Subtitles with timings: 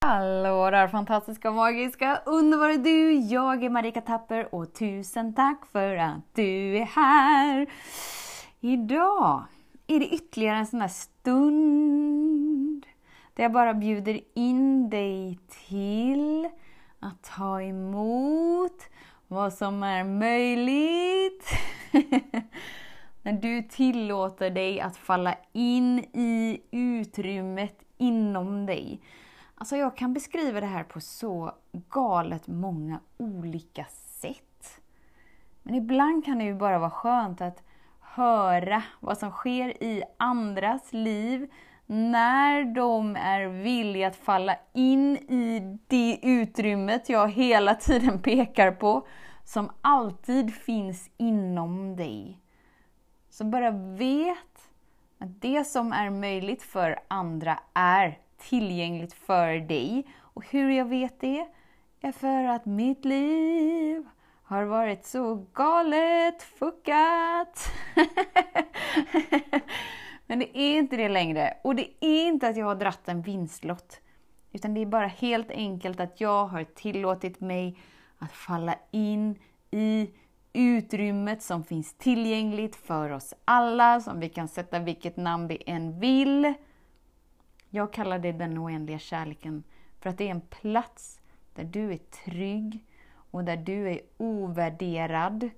[0.00, 3.12] Hallå där fantastiska, magiska, underbara du!
[3.12, 7.66] Jag är Marika Tapper och tusen tack för att du är här!
[8.60, 9.44] Idag
[9.86, 12.86] är det ytterligare en sån här stund
[13.34, 15.38] där jag bara bjuder in dig
[15.68, 16.48] till
[17.00, 18.82] att ta emot
[19.28, 21.44] vad som är möjligt.
[23.22, 29.00] När du tillåter dig att falla in i utrymmet inom dig.
[29.60, 33.84] Alltså jag kan beskriva det här på så galet många olika
[34.20, 34.80] sätt.
[35.62, 37.62] Men ibland kan det ju bara vara skönt att
[38.00, 41.50] höra vad som sker i andras liv
[41.86, 49.06] när de är villiga att falla in i det utrymmet jag hela tiden pekar på,
[49.44, 52.40] som alltid finns inom dig.
[53.30, 54.70] Så bara vet
[55.18, 60.06] att det som är möjligt för andra är tillgängligt för dig.
[60.20, 61.46] Och hur jag vet det?
[62.00, 64.06] är för att mitt liv
[64.42, 67.72] har varit så galet fuckat.
[70.26, 71.56] Men det är inte det längre.
[71.62, 74.00] Och det är inte att jag har dratt en vinstlott.
[74.52, 77.78] Utan det är bara helt enkelt att jag har tillåtit mig
[78.18, 79.38] att falla in
[79.70, 80.10] i
[80.52, 86.00] utrymmet som finns tillgängligt för oss alla, som vi kan sätta vilket namn vi än
[86.00, 86.54] vill.
[87.70, 89.64] Jag kallar det den oändliga kärleken
[90.00, 91.20] för att det är en plats
[91.54, 92.84] där du är trygg
[93.30, 95.50] och där du är ovärderad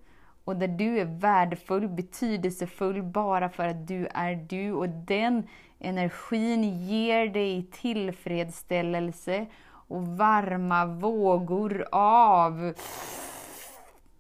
[0.45, 6.65] och där du är värdefull, betydelsefull bara för att du är du och den energin
[6.65, 12.75] ger dig tillfredsställelse och varma vågor av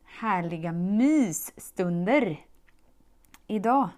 [0.04, 2.40] härliga mysstunder.
[3.46, 3.88] Idag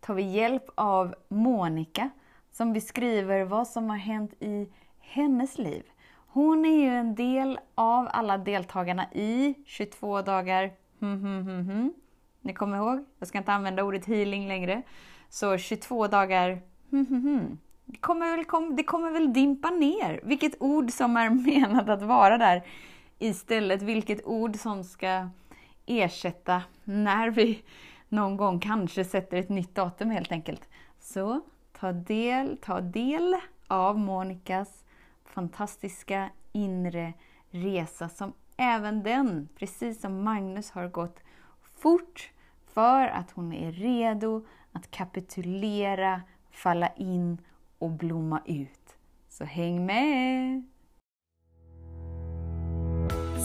[0.00, 2.10] tar vi hjälp av Monica
[2.54, 4.68] som beskriver vad som har hänt i
[5.00, 5.82] hennes liv.
[6.26, 11.92] Hon är ju en del av alla deltagarna i 22 dagar hmm, hmm, hmm, hmm.
[12.40, 13.04] Ni kommer ihåg?
[13.18, 14.82] Jag ska inte använda ordet healing längre.
[15.28, 16.60] Så 22 dagar
[16.90, 17.58] hmm, hmm, hmm.
[17.84, 22.02] Det kommer, väl, kom, det kommer väl dimpa ner vilket ord som är menat att
[22.02, 22.62] vara där
[23.18, 23.82] istället.
[23.82, 25.28] Vilket ord som ska
[25.86, 27.62] ersätta när vi
[28.08, 30.68] någon gång kanske sätter ett nytt datum helt enkelt.
[31.00, 31.40] Så
[31.80, 33.36] ta del, ta del
[33.68, 34.84] av Monikas
[35.24, 37.12] fantastiska inre
[37.50, 41.20] resa som även den, precis som Magnus, har gått
[41.76, 42.30] fort
[42.66, 47.38] för att hon är redo att kapitulera, falla in
[47.78, 48.96] och blomma ut.
[49.28, 50.62] Så häng med!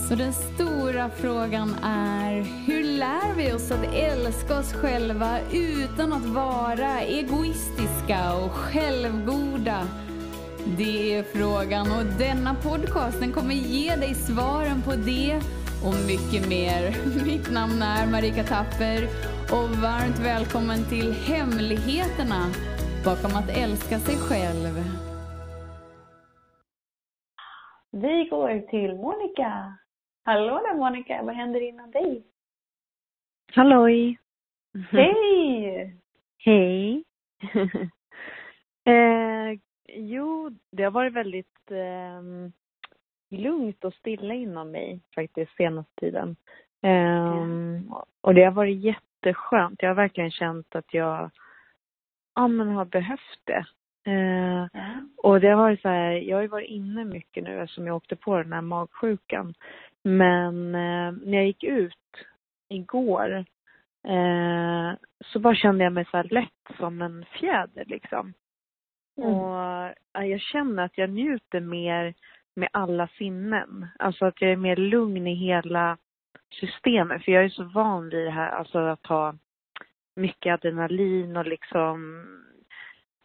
[0.10, 6.26] Så den stora frågan är, hur lär vi oss att älska oss själva utan att
[6.26, 9.88] vara egoistiska och självgoda?
[10.78, 15.36] Det är frågan och denna podcast den kommer ge dig svaren på det
[15.86, 16.82] och mycket mer.
[17.26, 19.02] Mitt namn är Marika Tapper
[19.56, 22.42] och varmt välkommen till Hemligheterna
[23.06, 24.74] bakom att älska sig själv.
[27.92, 29.78] Vi går till Monica.
[30.26, 32.24] Hallå där Monica, vad händer inom dig?
[33.56, 34.20] Halloj!
[34.92, 35.98] Hej!
[36.38, 37.04] Hej!
[38.90, 42.22] eh, jo, det har varit väldigt eh,
[43.40, 46.36] lugnt och stilla inom mig faktiskt senaste tiden.
[46.82, 47.94] Eh, mm.
[48.22, 49.82] Och det har varit jätteskönt.
[49.82, 51.32] Jag har verkligen känt att jag
[52.36, 53.66] ja, men har behövt det.
[54.12, 54.66] Eh.
[55.18, 57.96] Och det har varit så här, jag har ju varit inne mycket nu eftersom jag
[57.96, 59.54] åkte på den här magsjukan.
[60.04, 61.94] Men eh, när jag gick ut
[62.70, 63.46] igår
[64.08, 64.94] eh,
[65.26, 68.34] så bara kände jag mig så här lätt som en fjäder liksom.
[69.24, 69.34] Mm.
[69.34, 72.14] Och jag känner att jag njuter mer
[72.56, 73.88] med alla sinnen.
[74.00, 75.98] Alltså att jag är mer lugn i hela
[76.60, 77.24] systemet.
[77.24, 79.36] För jag är så van vid det här, alltså att ha
[80.16, 82.26] mycket adrenalin och liksom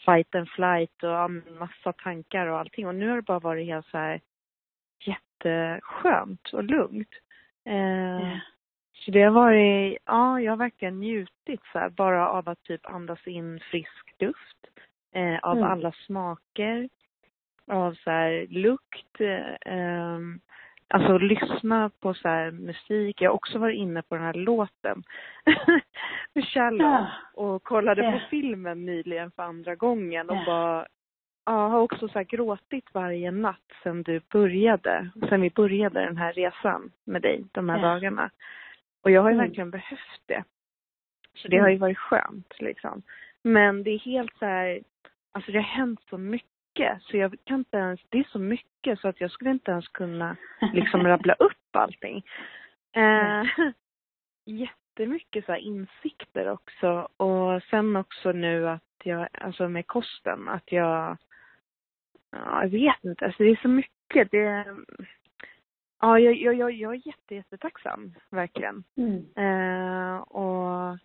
[0.05, 2.87] fight and flight och massa tankar och allting.
[2.87, 4.21] Och nu har det bara varit helt så här
[5.01, 7.11] jätteskönt och lugnt.
[7.67, 8.39] Eh, yeah.
[8.95, 12.87] Så det har varit, ja, jag har verkligen njutit så här, bara av att typ
[12.87, 14.67] andas in frisk luft.
[15.15, 15.71] Eh, av mm.
[15.71, 16.89] alla smaker.
[17.67, 19.21] Av så här, lukt.
[19.65, 20.19] Eh,
[20.89, 23.21] alltså lyssna på så här, musik.
[23.21, 25.03] Jag har också varit inne på den här låten
[26.53, 27.07] Shallow ja.
[27.35, 28.13] och kollade yeah.
[28.13, 30.47] på filmen nyligen för andra gången och yeah.
[30.47, 30.87] bara
[31.47, 36.33] jag har också så gråtit varje natt sen du började, sen vi började den här
[36.33, 37.89] resan med dig de här ja.
[37.89, 38.31] dagarna.
[39.03, 39.47] Och jag har ju mm.
[39.47, 40.45] verkligen behövt det.
[41.35, 41.63] Så det mm.
[41.65, 43.03] har ju varit skönt liksom.
[43.43, 44.81] Men det är helt så här,
[45.35, 49.01] alltså det har hänt så mycket så jag kan inte ens, det är så mycket
[49.01, 50.37] så att jag skulle inte ens kunna
[50.73, 52.25] liksom rabbla upp allting.
[52.93, 53.45] Eh,
[54.45, 60.73] jättemycket så här insikter också och sen också nu att jag, alltså med kosten, att
[60.73, 61.17] jag,
[62.31, 64.31] ja, jag vet inte, alltså det är så mycket.
[64.31, 64.65] Det,
[66.01, 68.85] ja, jag, jag, jag, jag är jätte, jättetacksam, verkligen.
[68.97, 69.27] Mm.
[69.37, 70.99] Eh, och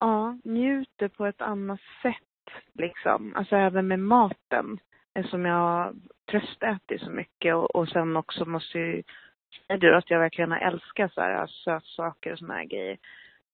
[0.00, 2.29] ja, njuter på ett annat sätt
[2.72, 3.36] liksom.
[3.36, 4.78] Alltså även med maten.
[5.14, 5.94] Eftersom jag
[6.30, 9.02] tröstäter så mycket och, och sen också måste ju
[9.66, 12.98] säga att jag verkligen har älskat så här sötsaker och såna här grejer.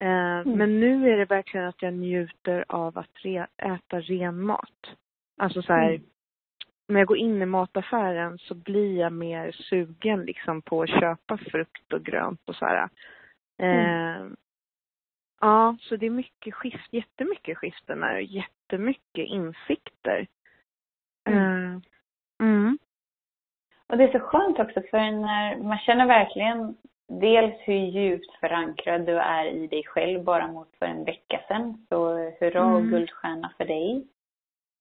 [0.01, 0.59] Eh, Mm.
[0.59, 4.97] Men nu är det verkligen att jag njuter av att re, äta ren mat.
[5.39, 6.03] Alltså så här, Mm.
[6.89, 11.37] när jag går in i mataffären så blir jag mer sugen liksom på att köpa
[11.39, 12.89] frukt och grönt och så här.
[13.59, 14.27] Eh,
[15.41, 20.27] ja, så det är mycket skift, jättemycket skiften här och jättemycket insikter.
[21.29, 21.79] Eh,
[22.43, 22.79] mm.
[23.89, 26.77] Och det är så skönt också för när man känner verkligen
[27.09, 31.87] dels hur djupt förankrad du är i dig själv bara mot för en vecka sedan.
[31.89, 32.91] Så hurra och Mm.
[32.91, 34.07] guldstjärna för dig.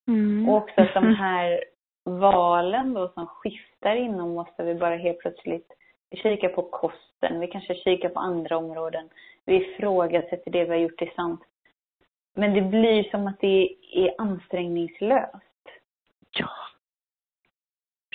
[0.07, 0.49] Mm.
[0.49, 1.63] Och också de här
[2.03, 5.71] valen då som skiftar inom oss där vi bara helt plötsligt
[6.15, 9.09] vi kikar på kosten, vi kanske kikar på andra områden.
[9.45, 11.41] Vi ifrågasätter det vi har gjort till sant.
[12.35, 15.69] Men det blir som att det är ansträngningslöst.
[16.31, 16.49] Ja.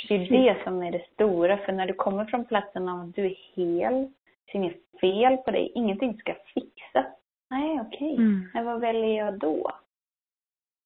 [0.08, 1.56] Det är det som är det stora.
[1.58, 4.12] För när du kommer från platsen av att du är hel,
[4.44, 7.06] det är inget fel på dig, ingenting ska fixas.
[7.50, 8.14] Nej, okej.
[8.14, 8.50] Mm.
[8.54, 9.70] Men vad väljer jag då?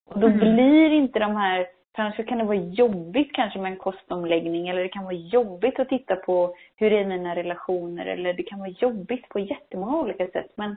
[0.07, 0.39] Och då Mm.
[0.39, 1.67] blir inte de här,
[1.97, 5.89] så kan det vara jobbigt kanske med en kostomläggning eller det kan vara jobbigt att
[5.89, 10.53] titta på hur är mina relationer eller det kan vara jobbigt på jättemånga olika sätt.
[10.57, 10.77] Men,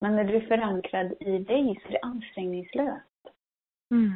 [0.00, 3.28] men när du är förankrad i dig så är det ansträngningslöst.
[3.90, 4.12] Mm.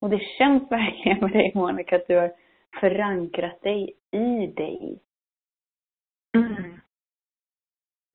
[0.00, 2.32] Och det känns verkligen med dig Monica att du har
[2.80, 4.98] förankrat dig i dig.
[6.36, 6.80] Mm.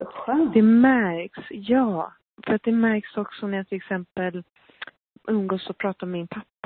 [0.04, 0.54] Skönt.
[0.54, 2.12] Det märks, ja.
[2.46, 4.42] För att det märks också när jag till exempel
[5.28, 6.57] umgås och pratar med min pappa.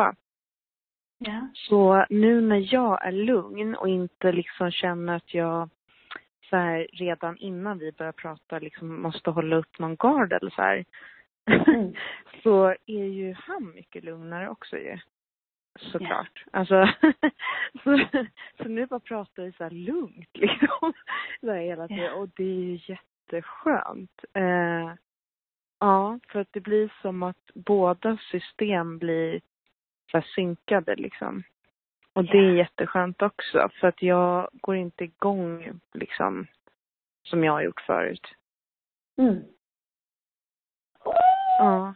[1.24, 1.48] Ja.
[1.54, 5.69] Så nu när jag är lugn och inte liksom känner att jag
[6.50, 10.62] så här, redan innan vi börjar prata liksom måste hålla upp någon gard eller så
[10.62, 10.84] här.
[11.46, 11.94] Mm.
[12.42, 14.98] så är ju han mycket lugnare också ju.
[15.78, 16.44] Såklart.
[16.50, 16.86] Alltså,
[17.84, 18.06] så,
[18.56, 20.92] så nu bara pratar vi så här lugnt liksom.
[21.40, 22.04] Så här hela tiden.
[22.04, 22.14] Ja.
[22.14, 24.25] Och det är ju jätteskönt.
[24.32, 24.94] Eh,
[25.80, 29.40] ja, för att det blir som att båda system blir
[30.12, 31.43] så här synkade liksom.
[32.12, 36.47] Och det är jätteskönt också för att jag går inte igång liksom
[37.23, 38.26] som jag har gjort förut.
[39.19, 39.43] Mm.
[41.59, 41.94] Ja.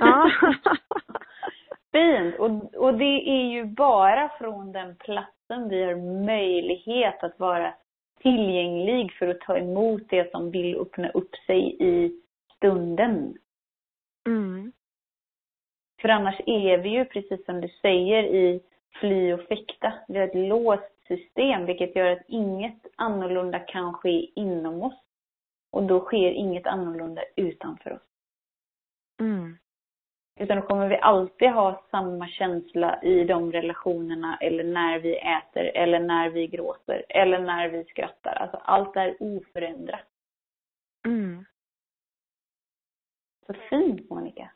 [0.00, 0.30] Ja.
[1.92, 2.38] Fint!
[2.38, 7.74] Och, och det är ju bara från den platsen vi har möjlighet att vara
[8.20, 12.22] tillgänglig för att ta emot det som vill öppna upp sig i
[12.56, 13.34] stunden.
[14.26, 14.72] Mm.
[16.00, 18.60] För annars är vi ju, precis som du säger, i
[19.00, 19.92] fly och fäkta.
[20.08, 25.00] Vi har ett låst system vilket gör att inget annorlunda kan ske inom oss.
[25.70, 28.08] Och då sker inget annorlunda utanför oss.
[29.20, 29.58] Mm.
[30.40, 35.64] Utan då kommer vi alltid ha samma känsla i de relationerna eller när vi äter
[35.64, 38.32] eller när vi gråter eller när vi skrattar.
[38.32, 40.06] Alltså allt är oförändrat.
[41.06, 41.44] Mm.
[43.46, 44.50] Så fint Monica.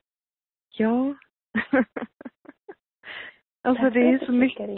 [0.71, 1.15] Ja.
[3.63, 4.69] alltså Tack det är så mycket.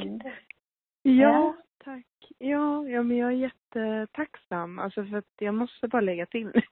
[1.03, 1.57] Ja, Ja.
[1.85, 2.07] tack.
[2.39, 4.79] Ja, ja, men jag är jättetacksam.
[4.79, 6.63] Alltså för att jag måste bara lägga till.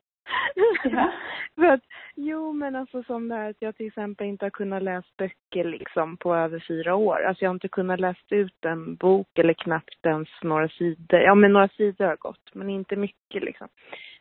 [0.85, 1.13] Ja.
[1.55, 1.81] för att,
[2.15, 5.65] jo men alltså som det här att jag till exempel inte har kunnat läsa böcker
[5.65, 7.23] liksom på över fyra år.
[7.25, 11.21] Alltså jag har inte kunnat läsa ut en bok eller knappt ens några sidor.
[11.21, 13.69] Ja men några sidor har gått, men inte mycket liksom.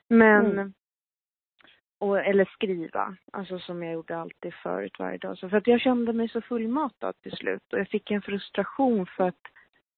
[0.07, 0.73] Men, Mm.
[2.01, 5.37] Och, eller skriva, alltså som jag gjorde alltid förut varje dag.
[5.37, 9.05] Så för att jag kände mig så fullmatad till slut och jag fick en frustration
[9.05, 9.41] för att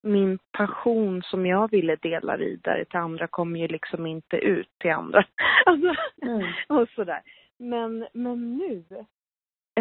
[0.02, 4.92] min passion som jag ville dela vidare till andra kom ju liksom inte ut till
[4.92, 5.26] andra.
[5.66, 6.44] Alltså, Mm.
[6.68, 7.22] och sådär.
[7.58, 8.84] Men, men nu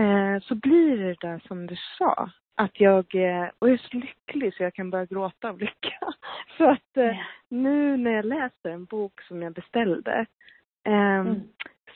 [0.03, 2.31] eh, så blir det där som du sa.
[2.55, 5.99] Att jag, eh, och jag är så lycklig så jag kan börja gråta av lycka.
[6.57, 7.25] För att eh, Ja.
[7.49, 10.27] nu när jag läser en bok som jag beställde
[10.85, 11.41] ehm, Mm.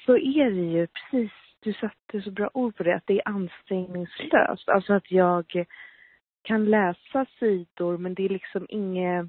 [0.06, 3.28] Så är det ju precis, du satte så bra ord på det, att det är
[3.28, 4.68] ansträngningslöst.
[4.68, 5.64] Alltså att jag
[6.42, 9.26] kan läsa sidor men det är liksom inget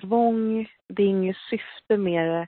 [0.00, 2.46] tvång, det är inget syfte med det.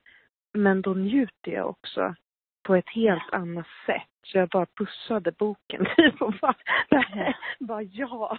[0.52, 2.14] Men då njuter jag också
[2.62, 4.02] på ett helt annat sätt.
[4.22, 5.86] Så jag bara pussade boken
[6.20, 6.54] och bara,
[6.88, 7.34] Ja.
[7.58, 8.38] bara ja.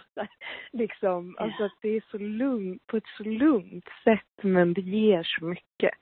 [0.72, 1.44] Liksom, Ja.
[1.44, 5.44] alltså att det är så lugnt, på ett så lugnt sätt men det ger så
[5.44, 5.94] mycket.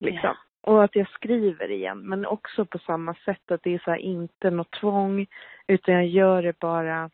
[0.00, 0.34] Liksom.
[0.62, 4.50] Och att jag skriver igen, men också på samma sätt att det är så inte
[4.50, 5.26] något tvång,
[5.66, 7.10] utan jag gör det bara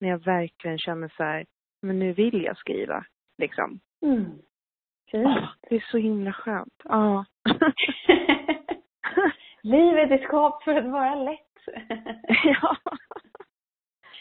[0.00, 1.46] när jag verkligen känner så här,
[1.82, 3.04] men nu vill jag skriva.
[3.38, 3.80] Liksom.
[4.02, 4.24] Mm.
[5.12, 6.82] Åh, det är så himla skönt.
[6.84, 7.24] Ja.
[9.62, 11.58] Livet är skapat för att vara lätt.
[12.44, 12.76] ja.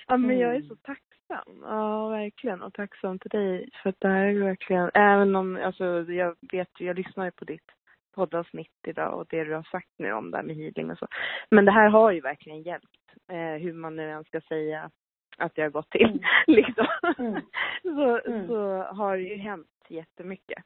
[0.08, 0.68] ja, men jag är Mm.
[0.68, 1.62] så tacksam.
[1.63, 2.62] Ja, verkligen.
[2.62, 3.70] Och tacksam till dig.
[3.84, 7.32] För att det här är verkligen, även om, alltså jag vet ju, jag lyssnar ju
[7.32, 7.72] på ditt
[8.12, 11.08] poddavsnitt idag och det du har sagt nu om det här med healing och så.
[11.51, 12.88] Men det här har ju verkligen hjälpt.
[13.27, 14.91] Eh, hur man nu än ska säga
[15.38, 16.10] att jag har gått till.
[16.10, 16.20] Mm.
[16.48, 16.88] liksom.
[17.18, 17.41] Mm.
[17.84, 18.48] Så, Mm.
[18.48, 20.63] så har det ju hänt jättemycket.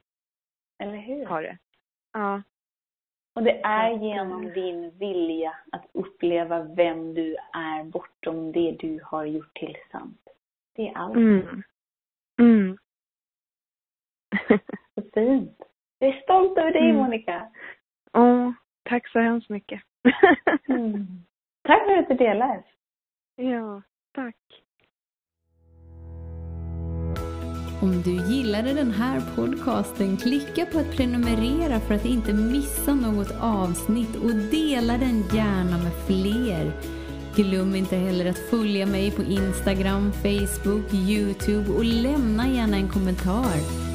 [0.79, 1.25] Eller hur?
[1.25, 1.57] Har det.
[2.13, 2.41] Ja.
[3.35, 9.25] Och det är genom din vilja att uppleva vem du är bortom det du har
[9.25, 10.21] gjort till sant.
[10.75, 11.15] Det är allt.
[11.15, 11.63] Mm.
[12.39, 12.77] Mm.
[14.95, 15.54] Så fint.
[16.05, 16.95] Jag är stolt över dig Mm.
[16.95, 17.47] Monica.
[18.13, 18.51] Åh,
[18.89, 19.81] tack så hemskt mycket.
[20.69, 21.07] Mm.
[21.67, 22.63] Tack för att du delar.
[23.35, 23.81] ja,
[24.15, 24.35] tack.
[27.81, 33.31] Om du gillade den här podcasten, klicka på att prenumerera för att inte missa något
[33.41, 36.71] avsnitt och dela den gärna med fler.
[37.35, 43.94] Glöm inte heller att följa mig på Instagram, Facebook, Youtube och lämna gärna en kommentar.